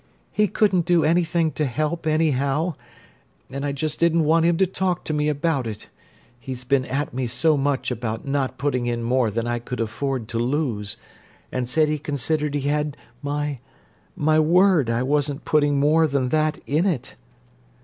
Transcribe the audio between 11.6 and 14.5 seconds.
said he considered he had my—my